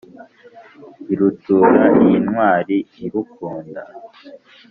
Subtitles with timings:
[1.13, 3.81] irutura iyi ntwali irukunda